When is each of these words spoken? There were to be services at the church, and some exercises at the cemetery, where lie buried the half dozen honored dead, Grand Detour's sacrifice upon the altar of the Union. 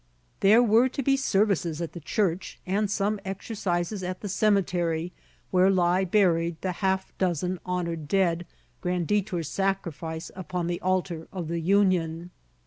There 0.39 0.63
were 0.63 0.89
to 0.89 1.03
be 1.03 1.15
services 1.15 1.79
at 1.79 1.93
the 1.93 1.99
church, 1.99 2.57
and 2.65 2.89
some 2.89 3.19
exercises 3.23 4.01
at 4.01 4.21
the 4.21 4.29
cemetery, 4.29 5.13
where 5.51 5.69
lie 5.69 6.05
buried 6.05 6.59
the 6.61 6.71
half 6.71 7.15
dozen 7.19 7.59
honored 7.67 8.07
dead, 8.07 8.47
Grand 8.81 9.05
Detour's 9.05 9.47
sacrifice 9.47 10.31
upon 10.35 10.65
the 10.65 10.81
altar 10.81 11.27
of 11.31 11.49
the 11.49 11.59
Union. 11.59 12.31